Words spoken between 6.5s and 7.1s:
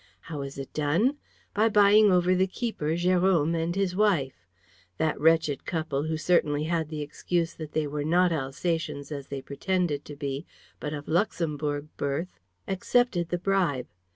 had the